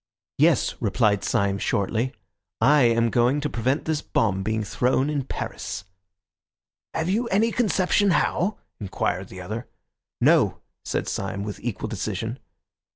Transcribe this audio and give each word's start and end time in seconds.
"Yes," 0.39 0.73
replied 0.81 1.23
Syme 1.23 1.59
shortly, 1.59 2.15
"I 2.59 2.81
am 2.85 3.11
going 3.11 3.39
to 3.41 3.51
prevent 3.51 3.85
this 3.85 4.01
bomb 4.01 4.41
being 4.41 4.63
thrown 4.63 5.11
in 5.11 5.25
Paris." 5.25 5.83
"Have 6.95 7.07
you 7.07 7.27
any 7.27 7.51
conception 7.51 8.09
how?" 8.09 8.57
inquired 8.79 9.27
the 9.27 9.41
other. 9.41 9.67
"No," 10.19 10.57
said 10.83 11.07
Syme 11.07 11.43
with 11.43 11.59
equal 11.59 11.87
decision. 11.87 12.39